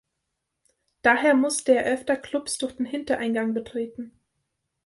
[1.03, 4.19] Daher musste er öfter Clubs durch den Hintereingang betreten.